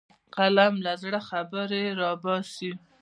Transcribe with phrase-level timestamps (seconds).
[0.35, 2.71] قلم له زړه خبرې راوباسي